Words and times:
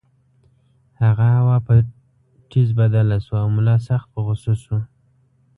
هغه 1.01 1.27
هوا 1.39 1.57
په 1.67 1.73
ټیز 2.49 2.69
بدله 2.79 3.17
شوه 3.25 3.39
او 3.43 3.49
ملا 3.55 3.77
سخت 3.87 4.07
په 4.13 4.19
غُصه 4.25 4.53
شو. 4.63 4.77